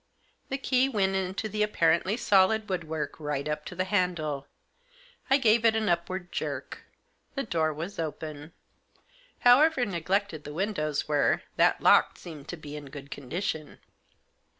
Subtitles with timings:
[0.49, 4.47] The key went into the apparently solid wood work right up to the handle.
[5.29, 6.81] I gave it an upward jerk;
[7.35, 8.51] the door was open.
[9.41, 13.77] However neglected the windows were, that lock seemed to be in good condition.